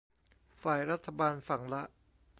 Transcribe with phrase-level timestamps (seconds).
[0.61, 1.83] ฝ่ายรัฐบาลฝั่งละ